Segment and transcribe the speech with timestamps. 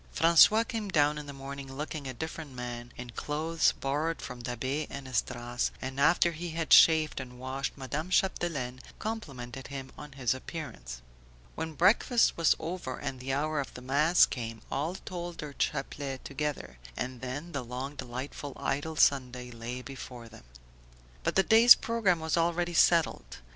[0.15, 4.87] François came down in the morning looking a different man, in clothes borrowed from Da'Be
[4.89, 10.33] and Esdras, and after he had shaved and washed Madame Chapdelaine complimented him on his
[10.33, 11.03] appearance.
[11.53, 16.25] When breakfast was over and the hour of the mass come, all told their chaplet
[16.25, 20.45] together; and then the long delightful idle Sunday lay before them.
[21.21, 23.37] But the day's programme was already settled.